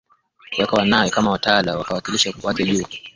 [0.55, 3.09] kuweka wanawe kama watawala na wawakilishi wake juu ya vijiji vya mama zao Kwa